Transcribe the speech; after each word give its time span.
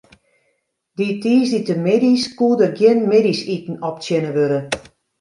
Dy 0.97 1.07
tiisdeitemiddeis 1.21 2.23
koe 2.37 2.55
der 2.59 2.71
gjin 2.77 2.99
middeisiten 3.11 3.75
optsjinne 3.89 4.31
wurde. 4.35 4.59